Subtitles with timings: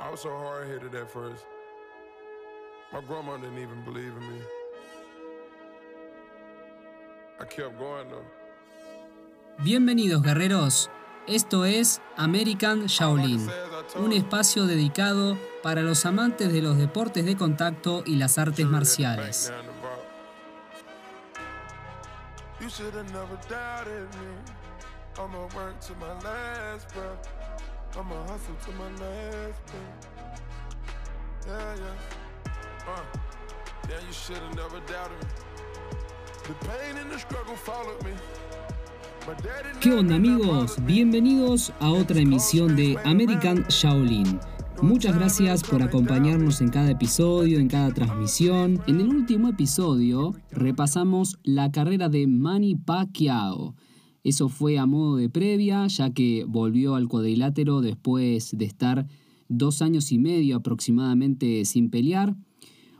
[0.00, 1.44] I was so hard headed at first.
[2.92, 4.40] My grandma didn't even believe in me.
[7.40, 8.24] I kept going though.
[9.58, 10.88] Bienvenidos guerreros,
[11.26, 13.48] esto es American Shaolin,
[13.96, 19.52] un espacio dedicado para los amantes de los deportes de contacto y las artes marciales.
[22.60, 24.28] You should have never doubted me.
[25.18, 27.37] I'ma work to my last breath.
[27.98, 30.40] I'ma hustle to my last breath.
[31.48, 31.96] Yeah, yeah.
[32.86, 33.02] Uh,
[33.88, 35.26] yeah, you never doubted me.
[36.46, 38.12] The pain and the struggle followed me.
[39.80, 40.76] ¿Qué onda amigos?
[40.86, 44.38] Bienvenidos a otra emisión de American Shaolin.
[44.80, 48.80] Muchas gracias por acompañarnos en cada episodio, en cada transmisión.
[48.86, 53.74] En el último episodio repasamos la carrera de Manny Pacquiao.
[54.28, 59.06] Eso fue a modo de previa, ya que volvió al cuadrilátero después de estar
[59.48, 62.36] dos años y medio aproximadamente sin pelear.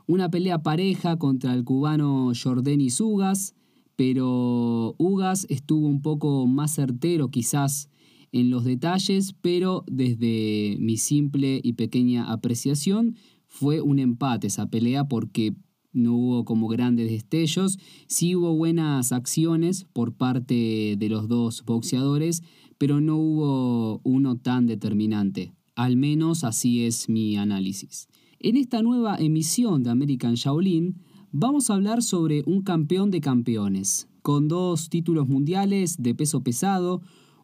[0.07, 3.53] Una pelea pareja contra el cubano Jordanis Ugas,
[3.95, 7.91] pero Ugas estuvo un poco más certero quizás
[8.31, 15.07] en los detalles, pero desde mi simple y pequeña apreciación fue un empate esa pelea
[15.07, 15.53] porque
[15.91, 22.43] no hubo como grandes destellos, sí hubo buenas acciones por parte de los dos boxeadores,
[22.77, 25.53] pero no hubo uno tan determinante.
[25.75, 28.07] Al menos así es mi análisis.
[28.39, 30.95] En esta nueva emisión de American Shaolin
[31.31, 37.01] vamos a hablar sobre un campeón de campeones, con dos títulos mundiales de peso pesado,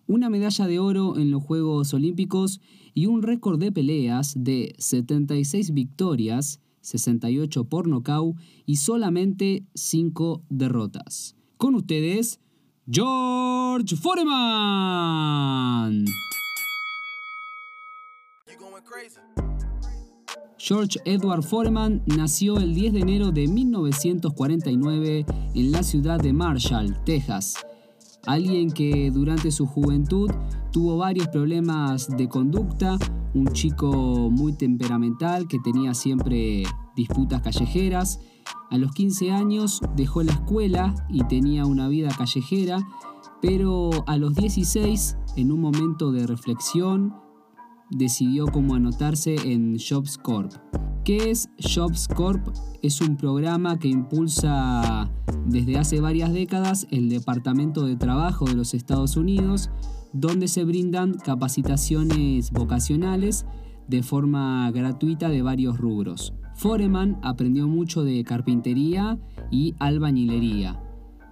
[0.08, 2.62] una medalla de oro en los Juegos Olímpicos
[2.94, 11.36] y un récord de peleas de 76 victorias, 68 por nocaut y solamente 5 derrotas.
[11.58, 12.40] Con ustedes,
[12.90, 15.26] George Foreman.
[20.58, 27.04] George Edward Foreman nació el 10 de enero de 1949 en la ciudad de Marshall,
[27.04, 27.56] Texas.
[28.26, 30.32] Alguien que durante su juventud
[30.72, 32.98] tuvo varios problemas de conducta,
[33.34, 36.64] un chico muy temperamental que tenía siempre
[36.96, 38.20] disputas callejeras.
[38.70, 42.88] A los 15 años dejó la escuela y tenía una vida callejera,
[43.42, 47.14] pero a los 16, en un momento de reflexión,
[47.90, 50.52] decidió cómo anotarse en Jobs Corp.
[51.04, 52.48] ¿Qué es Jobs Corp?
[52.82, 55.12] Es un programa que impulsa
[55.46, 59.70] desde hace varias décadas el Departamento de Trabajo de los Estados Unidos,
[60.14, 63.46] donde se brindan capacitaciones vocacionales
[63.88, 66.34] de forma gratuita de varios rubros.
[66.56, 69.20] Foreman aprendió mucho de carpintería
[69.52, 70.82] y albañilería,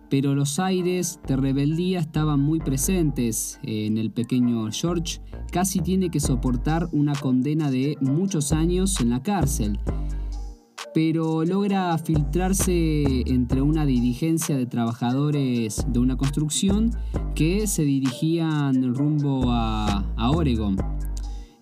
[0.10, 5.22] pero los aires de rebeldía estaban muy presentes en el pequeño George.
[5.52, 9.80] Casi tiene que soportar una condena de muchos años en la cárcel,
[10.94, 16.92] pero logra filtrarse entre una dirigencia de trabajadores de una construcción
[17.34, 20.76] que se dirigían rumbo a, a Oregon.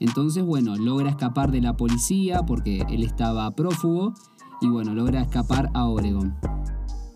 [0.01, 4.15] Entonces, bueno, logra escapar de la policía porque él estaba prófugo
[4.59, 6.35] y bueno, logra escapar a Oregon.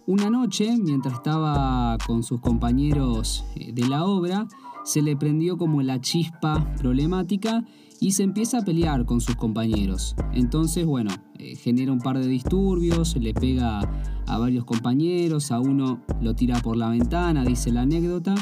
[0.06, 4.47] Una noche, mientras estaba con sus compañeros eh, de la obra,
[4.84, 7.66] se le prendió como la chispa problemática
[8.00, 10.16] y se empieza a pelear con sus compañeros.
[10.34, 11.09] Entonces, bueno,
[11.40, 13.79] eh, genera un par de disturbios, le pega
[14.28, 18.35] a varios compañeros, a uno lo tira por la ventana, dice la anécdota.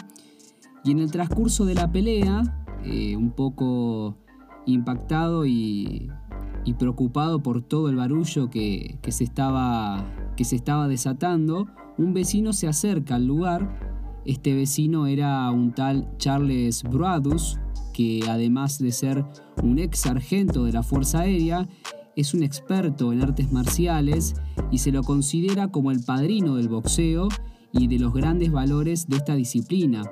[0.83, 4.17] Y en el transcurso de la pelea, eh, un poco
[4.65, 6.09] impactado y,
[6.79, 12.53] preocupado por todo el barullo que, que se estaba, que se estaba desatando, un vecino
[12.53, 14.21] se acerca al lugar.
[14.25, 17.59] Este vecino era un tal Charles Broadus,
[17.93, 19.25] que además de ser
[19.61, 21.67] un ex sargento de la Fuerza Aérea,
[22.15, 24.35] es un experto en artes marciales
[24.71, 27.27] y se lo considera como el padrino del boxeo
[27.71, 30.03] y de los grandes valores de esta disciplina.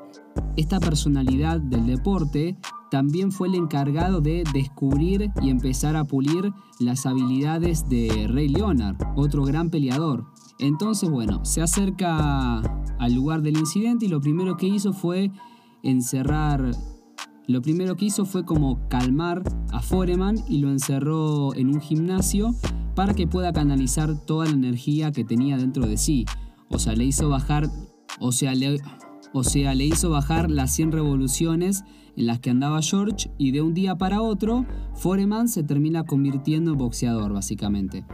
[0.57, 2.57] Esta personalidad del deporte
[2.91, 8.98] también fue el encargado de descubrir y empezar a pulir las habilidades de Ray Leonard,
[9.15, 10.25] otro gran peleador.
[10.60, 15.31] Entonces, bueno, se acerca al lugar del incidente y lo primero que hizo fue
[15.83, 16.71] encerrar,
[17.48, 22.54] lo primero que hizo fue como calmar a Foreman y lo encerró en un gimnasio
[22.94, 26.25] para que pueda canalizar toda la energía que tenía dentro de sí.
[26.68, 27.69] O sea, le hizo bajar,
[28.19, 28.81] o sea, le,
[29.33, 31.83] o sea, le hizo bajar las 100 revoluciones
[32.16, 36.72] en las que andaba George y de un día para otro, Foreman se termina convirtiendo
[36.72, 38.06] en boxeador, básicamente.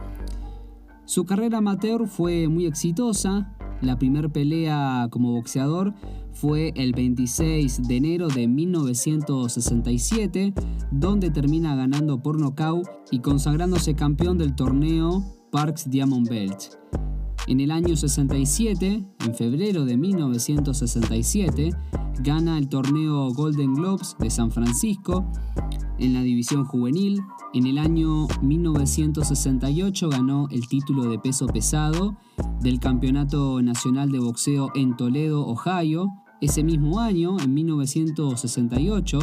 [1.04, 5.94] Su carrera amateur fue muy exitosa, la primera pelea como boxeador
[6.32, 10.54] fue el 26 de enero de 1967,
[10.90, 16.78] donde termina ganando por nocaut y consagrándose campeón del torneo Parks Diamond Belt.
[17.48, 21.70] En el año 67, en febrero de 1967,
[22.20, 25.24] gana el torneo Golden Globes de San Francisco
[25.98, 27.22] en la división juvenil.
[27.54, 32.18] En el año 1968 ganó el título de peso pesado
[32.60, 36.08] del Campeonato Nacional de Boxeo en Toledo, Ohio.
[36.42, 39.20] Ese mismo año, en 1968,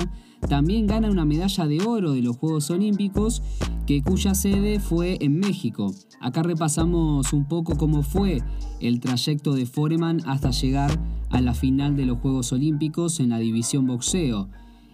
[0.49, 3.43] también gana una medalla de oro de los Juegos Olímpicos,
[3.85, 5.93] que cuya sede fue en México.
[6.19, 8.41] Acá repasamos un poco cómo fue
[8.79, 10.91] el trayecto de Foreman hasta llegar
[11.29, 14.49] a la final de los Juegos Olímpicos en la división boxeo.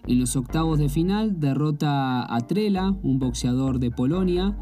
[0.08, 4.58] En los octavos de final derrota a Trela, un boxeador de Polonia.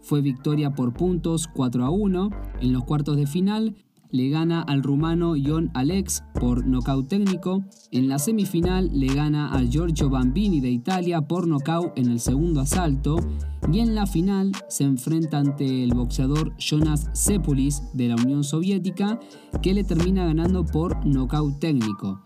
[0.00, 2.30] Fue victoria por puntos 4 a 1.
[2.60, 3.76] En los cuartos de final
[4.10, 7.64] le gana al rumano Jon Alex por nocaut técnico.
[7.90, 12.60] En la semifinal le gana a Giorgio Bambini de Italia por nocaut en el segundo
[12.60, 13.16] asalto.
[13.72, 19.18] Y en la final se enfrenta ante el boxeador Jonas Sepulis de la Unión Soviética,
[19.62, 22.20] que le termina ganando por nocaut técnico.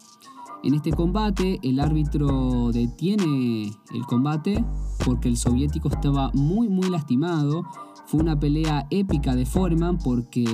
[0.63, 4.63] En este combate el árbitro detiene el combate
[5.05, 7.65] porque el soviético estaba muy muy lastimado.
[8.07, 10.45] Fue una pelea épica de Foreman porque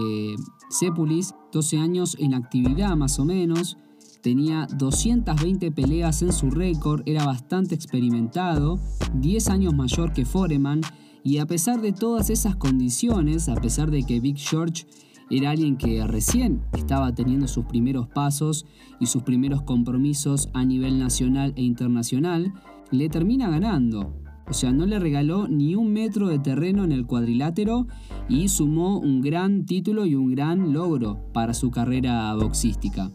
[0.68, 3.78] Sepulis, 12 años en actividad más o menos,
[4.22, 8.80] tenía 220 peleas en su récord, era bastante experimentado,
[9.14, 10.80] 10 años mayor que Foreman
[11.22, 14.86] y a pesar de todas esas condiciones, a pesar de que Big George
[15.30, 18.66] era alguien que recién estaba teniendo sus primeros pasos
[19.00, 22.52] y sus primeros compromisos a nivel nacional e internacional,
[22.90, 24.25] le termina ganando.
[24.48, 27.86] O sea, no le regaló ni un metro de terreno en el cuadrilátero
[28.28, 33.10] y sumó un gran título y un gran logro para su carrera boxística.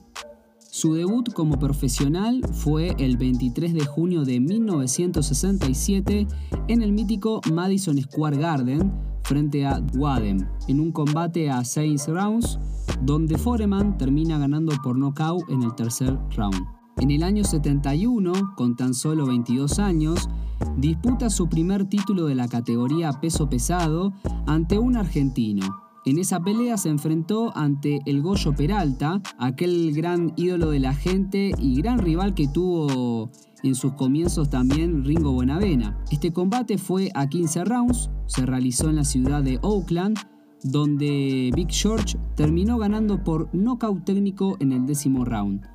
[0.59, 6.27] Su debut como profesional fue el 23 de junio de 1967
[6.67, 8.91] en el mítico Madison Square Garden,
[9.23, 12.57] frente a Wadem en un combate a 6 rounds
[13.01, 16.80] donde Foreman termina ganando por nocaut en el tercer round.
[16.97, 20.29] En el año 71, con tan solo 22 años,
[20.77, 24.13] disputa su primer título de la categoría peso pesado
[24.45, 25.65] ante un argentino.
[26.05, 31.51] En esa pelea se enfrentó ante el Goyo Peralta, aquel gran ídolo de la gente
[31.59, 33.29] y gran rival que tuvo
[33.63, 36.03] en sus comienzos también Ringo Buenavena.
[36.11, 40.17] Este combate fue a 15 rounds, se realizó en la ciudad de Oakland,
[40.63, 45.70] donde Big George terminó ganando por nocaut técnico en el décimo round.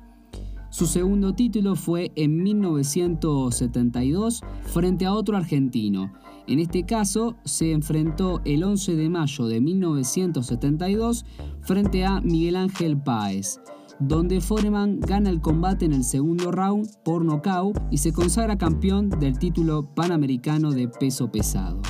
[0.77, 6.13] Su segundo título fue en 1972 frente a otro argentino.
[6.45, 11.25] En este caso se enfrentó el 11 de mayo de 1972
[11.61, 13.59] frente a Miguel Ángel Páez
[13.99, 19.09] donde Foreman gana el combate en el segundo round por nocaut y se consagra campeón
[19.09, 21.81] del título panamericano de peso pesado.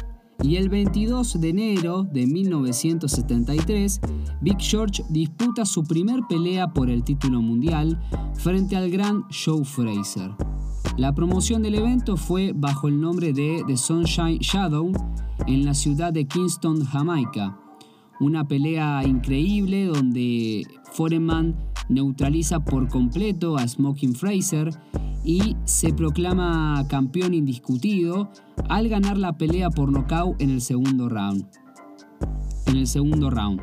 [0.43, 4.01] Y el 22 de enero de 1973,
[4.41, 7.99] Big George disputa su primer pelea por el título mundial
[8.35, 10.31] frente al gran Joe Fraser.
[10.97, 14.91] La promoción del evento fue bajo el nombre de The Sunshine Shadow
[15.47, 17.59] en la ciudad de Kingston, Jamaica.
[18.19, 21.55] Una pelea increíble donde Foreman
[21.89, 24.69] neutraliza por completo a Smoking Fraser
[25.23, 28.29] y se proclama campeón indiscutido
[28.69, 31.45] al ganar la pelea por nocaut en el segundo round.
[32.65, 33.61] En el segundo round.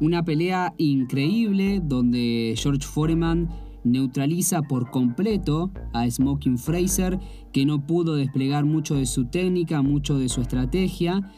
[0.00, 3.48] Una pelea increíble donde George Foreman
[3.84, 7.18] neutraliza por completo a Smoking Fraser
[7.52, 11.32] que no pudo desplegar mucho de su técnica, mucho de su estrategia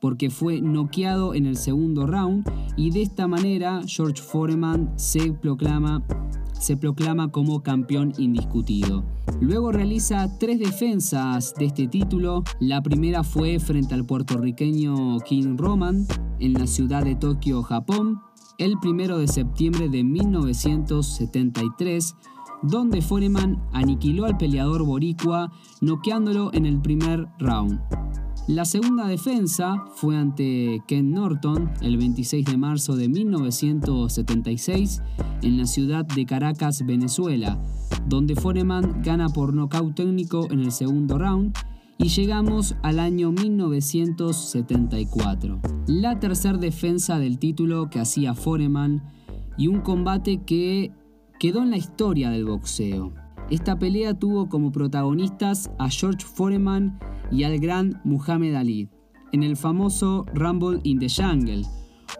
[0.00, 6.02] porque fue noqueado en el segundo round y de esta manera George Foreman se proclama,
[6.58, 9.04] se proclama como campeón indiscutido.
[9.40, 12.42] Luego realiza tres defensas de este título.
[12.58, 16.06] La primera fue frente al puertorriqueño King Roman
[16.38, 18.20] en la ciudad de Tokio, Japón,
[18.58, 22.16] el primero de septiembre de 1973
[22.62, 27.80] donde Foreman aniquiló al peleador boricua noqueándolo en el primer round.
[28.50, 35.00] La segunda defensa fue ante Ken Norton el 26 de marzo de 1976
[35.42, 37.62] en la ciudad de Caracas, Venezuela,
[38.08, 41.56] donde Foreman gana por nocaut técnico en el segundo round
[41.96, 45.60] y llegamos al año 1974.
[45.86, 49.00] La tercera defensa del título que hacía Foreman
[49.58, 50.90] y un combate que
[51.38, 53.12] quedó en la historia del boxeo.
[53.50, 57.00] Esta pelea tuvo como protagonistas a George Foreman
[57.32, 58.88] y al gran Muhammad Ali,
[59.32, 61.64] en el famoso Rumble in the Jungle,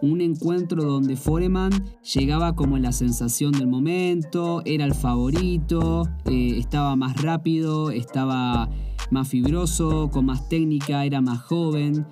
[0.01, 1.71] un encuentro donde Foreman
[2.13, 8.69] llegaba como la sensación del momento, era el favorito, eh, estaba más rápido, estaba
[9.09, 12.05] más fibroso, con más técnica, era más joven.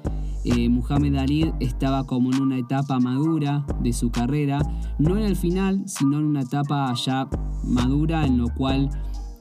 [0.45, 4.59] Eh, Muhammad Ali estaba como en una etapa madura de su carrera,
[4.97, 7.27] no en el final, sino en una etapa ya
[7.63, 8.89] madura en lo cual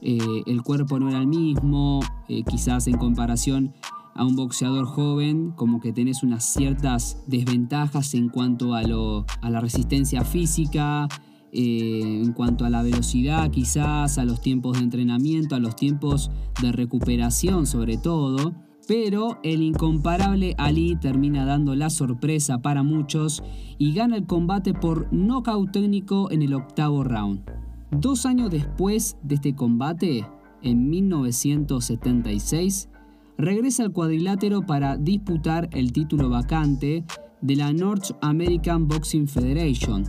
[0.01, 1.99] eh, el cuerpo no era el mismo,
[2.47, 3.73] quizás en comparación
[4.19, 9.49] a un boxeador joven, como que tenés unas ciertas desventajas en cuanto a, lo, a
[9.49, 11.07] la resistencia física,
[11.53, 16.31] eh, en cuanto a la velocidad quizás, a los tiempos de entrenamiento, a los tiempos
[16.61, 18.53] de recuperación sobre todo.
[18.89, 23.41] Pero el incomparable Ali termina dando la sorpresa para muchos
[23.77, 27.68] y gana el combate por nocaut técnico en el octavo round.
[27.91, 30.25] Dos años después de este combate,
[30.61, 32.89] en 1976,
[33.37, 37.03] regresa al cuadrilátero para disputar el título vacante
[37.41, 40.03] de la North American Boxing Federation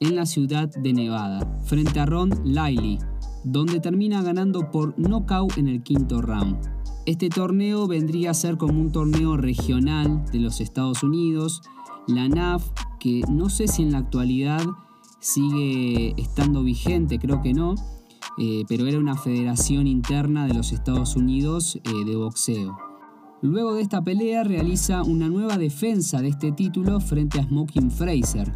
[0.00, 2.98] en la ciudad de Nevada, frente a Ron Liley,
[3.44, 6.56] donde termina ganando por nocaut en el quinto round.
[7.04, 11.60] Este torneo vendría a ser como un torneo regional de los Estados Unidos,
[12.06, 14.62] la NAF, que no sé si en la actualidad
[15.20, 17.74] sigue estando vigente, creo que no,
[18.38, 22.76] eh, pero era una federación interna de los Estados Unidos eh, de boxeo.
[23.42, 28.52] Luego de esta pelea realiza una nueva defensa de este título frente a Smoking Fraser,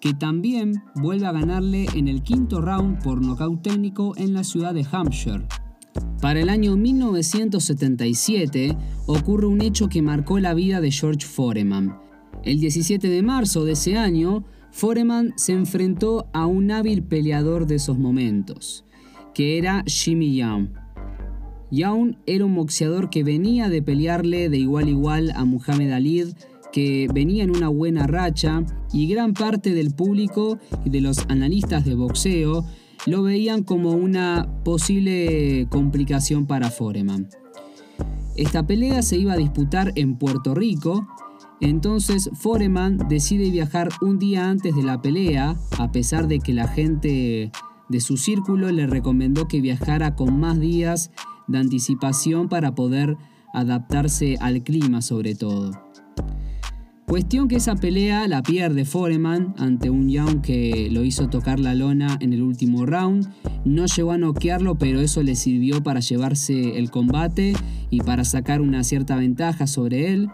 [0.00, 4.74] que también vuelve a ganarle en el quinto round por nocaut técnico en la ciudad
[4.74, 5.46] de Hampshire.
[6.20, 8.76] Para el año 1977
[9.06, 11.98] ocurre un hecho que marcó la vida de George Foreman.
[12.42, 17.74] El 17 de marzo de ese año, Foreman se enfrentó a un hábil peleador de
[17.76, 18.84] esos momentos,
[19.34, 20.70] que era Jimmy Young.
[21.70, 26.24] Young era un boxeador que venía de pelearle de igual a igual a Muhammad Ali,
[26.72, 31.84] que venía en una buena racha y gran parte del público y de los analistas
[31.84, 32.64] de boxeo
[33.06, 37.28] lo veían como una posible complicación para Foreman.
[38.36, 41.06] Esta pelea se iba a disputar en Puerto Rico,
[41.62, 46.66] entonces Foreman decide viajar un día antes de la pelea, a pesar de que la
[46.66, 47.52] gente
[47.88, 51.12] de su círculo le recomendó que viajara con más días
[51.46, 53.16] de anticipación para poder
[53.54, 55.70] adaptarse al clima sobre todo.
[57.06, 61.74] Cuestión que esa pelea la pierde Foreman ante un Young que lo hizo tocar la
[61.74, 63.28] lona en el último round.
[63.64, 67.52] No llegó a noquearlo, pero eso le sirvió para llevarse el combate
[67.90, 70.28] y para sacar una cierta ventaja sobre él.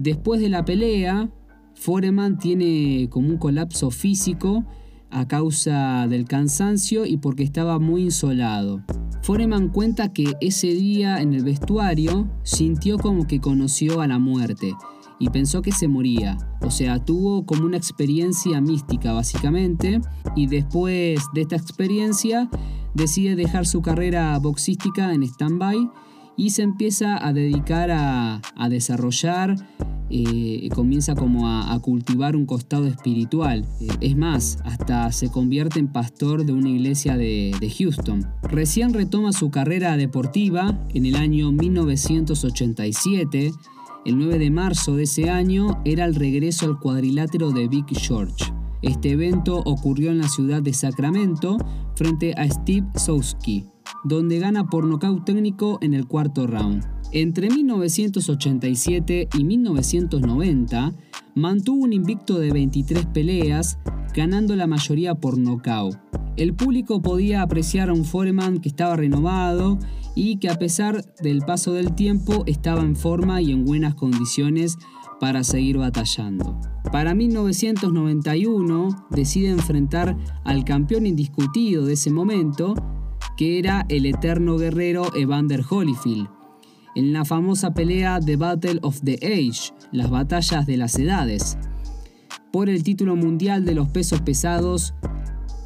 [0.00, 1.28] Después de la pelea,
[1.74, 4.64] Foreman tiene como un colapso físico
[5.10, 8.82] a causa del cansancio y porque estaba muy insolado.
[9.20, 14.72] Foreman cuenta que ese día en el vestuario sintió como que conoció a la muerte
[15.18, 16.38] y pensó que se moría.
[16.62, 20.00] O sea, tuvo como una experiencia mística básicamente
[20.34, 22.48] y después de esta experiencia
[22.94, 25.90] decide dejar su carrera boxística en stand-by
[26.36, 29.56] y se empieza a dedicar a, desarrollar
[30.10, 33.64] eh, comienza como a, cultivar un costado espiritual.
[33.80, 38.26] Eh, es más, hasta se convierte en pastor de una iglesia de, de, Houston.
[38.42, 43.52] Recién retoma su carrera deportiva en el año 1987.
[44.06, 48.50] El 9 de marzo de ese año era el regreso al cuadrilátero de Big George.
[48.82, 51.58] Este evento ocurrió en la ciudad de Sacramento
[51.94, 53.66] frente a Steve Sowski,
[54.04, 56.84] donde gana por nocaut técnico en el cuarto round.
[57.12, 60.92] Entre 1987 y 1990
[61.34, 63.78] mantuvo un invicto de 23 peleas,
[64.14, 65.96] ganando la mayoría por nocaut.
[66.36, 69.78] El público podía apreciar a un Foreman que estaba renovado
[70.14, 74.78] y que a pesar del paso del tiempo estaba en forma y en buenas condiciones
[75.18, 76.58] para seguir batallando.
[76.90, 82.74] Para 1991 decide enfrentar al campeón indiscutido de ese momento,
[83.40, 86.28] que era el eterno guerrero Evander Holyfield,
[86.94, 91.56] en la famosa pelea The Battle of the Age, las batallas de las edades,
[92.52, 94.92] por el título mundial de los pesos pesados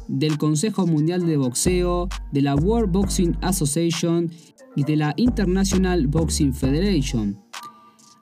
[0.07, 4.31] del Consejo Mundial de Boxeo, de la World Boxing Association
[4.77, 7.41] y de la International Boxing Federation.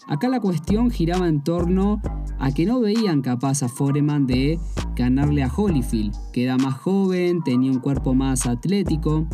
[0.08, 2.02] Acá la cuestión giraba en torno
[2.40, 4.60] a que no veían capaz a Foreman de
[4.96, 9.28] ganarle a Holyfield, que era más joven, tenía un cuerpo más atlético.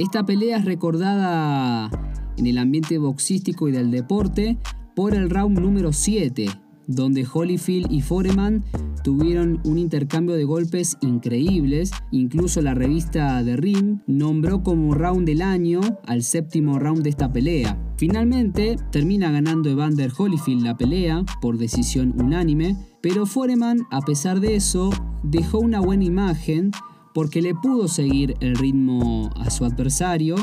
[0.00, 1.90] Esta pelea es recordada
[2.38, 4.56] en el ambiente boxístico y del deporte
[4.96, 6.46] por el round número 7,
[6.86, 8.64] donde Holyfield y Foreman
[9.04, 15.42] tuvieron un intercambio de golpes increíbles, incluso la revista The Ring nombró como round del
[15.42, 17.78] año al séptimo round de esta pelea.
[17.98, 24.56] Finalmente termina ganando Evander Holyfield la pelea por decisión unánime, pero Foreman a pesar de
[24.56, 24.88] eso
[25.22, 26.70] dejó una buena imagen
[27.14, 30.36] porque le pudo seguir el ritmo a su adversario,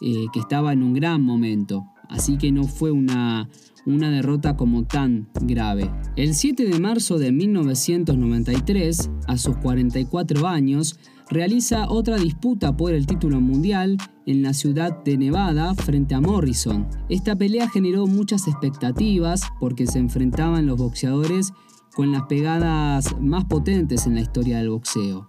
[0.00, 1.84] eh, que estaba en un gran momento.
[2.08, 3.48] Así que no fue una,
[3.84, 5.90] una derrota como tan grave.
[6.16, 10.98] El 7 de marzo de 1993, a sus 44 años,
[11.30, 16.88] realiza otra disputa por el título mundial en la ciudad de Nevada frente a Morrison.
[17.08, 21.52] Esta pelea generó muchas expectativas porque se enfrentaban los boxeadores
[21.94, 25.28] con las pegadas más potentes en la historia del boxeo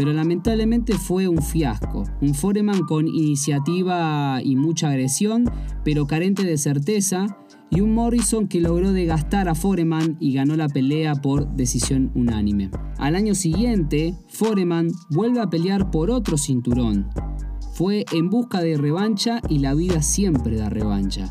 [0.00, 2.04] pero lamentablemente fue un fiasco.
[2.22, 5.44] Un Foreman con iniciativa y mucha agresión,
[5.84, 7.36] pero carente de certeza,
[7.68, 12.70] y un Morrison que logró degastar a Foreman y ganó la pelea por decisión unánime.
[12.96, 17.10] Al año siguiente, Foreman vuelve a pelear por otro cinturón.
[17.74, 21.30] Fue en busca de revancha y la vida siempre da revancha.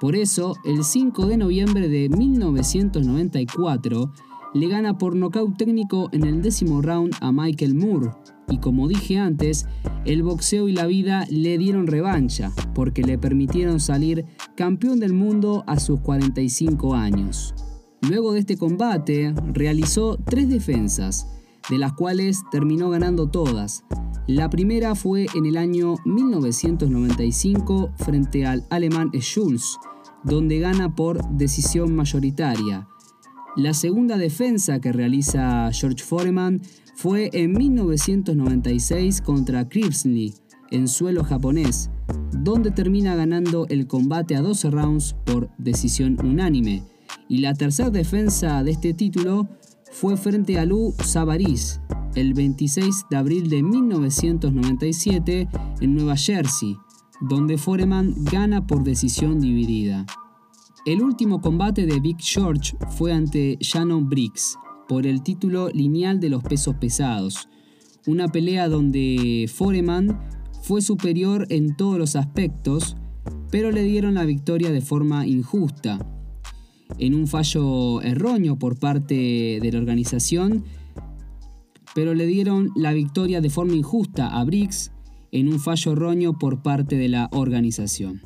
[0.00, 4.12] Por eso, el 5 de noviembre de 1994,
[4.54, 8.12] le gana por nocaut técnico en el décimo round a Michael Moore.
[8.48, 9.66] Y como dije antes,
[10.04, 14.24] el boxeo y la vida le dieron revancha, porque le permitieron salir
[14.56, 17.54] campeón del mundo a sus 45 años.
[18.08, 21.26] Luego de este combate, realizó tres defensas,
[21.68, 23.84] de las cuales terminó ganando todas.
[24.26, 29.78] La primera fue en el año 1995 frente al alemán Schulz,
[30.22, 32.86] donde gana por decisión mayoritaria.
[33.56, 36.60] La segunda defensa que realiza George Foreman
[36.96, 40.34] fue en 1996 contra Kripsley
[40.72, 41.88] en suelo japonés,
[42.32, 46.82] donde termina ganando el combate a 12 rounds por decisión unánime.
[47.28, 49.48] Y la tercera defensa de este título
[49.92, 51.80] fue frente a Lou Savaris
[52.16, 55.48] el 26 de abril de 1997
[55.80, 56.76] en Nueva Jersey,
[57.20, 60.06] donde Foreman gana por decisión dividida.
[60.86, 66.28] El último combate de Big George fue ante Shannon Briggs por el título lineal de
[66.28, 67.48] los pesos pesados,
[68.06, 70.20] una pelea donde Foreman
[70.60, 72.96] fue superior en todos los aspectos,
[73.50, 76.06] pero le dieron la victoria de forma injusta.
[76.98, 80.64] En un fallo erróneo por parte de la organización,
[81.94, 84.92] pero le dieron la victoria de forma injusta a Briggs
[85.32, 88.20] en un fallo erróneo por parte de la organización.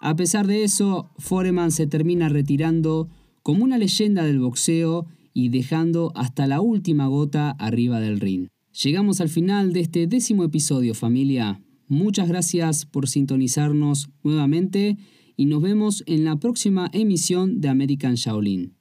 [0.00, 3.08] A pesar de eso, Foreman se termina retirando
[3.42, 8.48] como una leyenda del boxeo y dejando hasta la última gota arriba del ring.
[8.82, 11.60] Llegamos al final de este décimo episodio familia.
[11.88, 14.98] Muchas gracias por sintonizarnos nuevamente
[15.36, 18.74] y nos vemos en la próxima emisión de American Shaolin.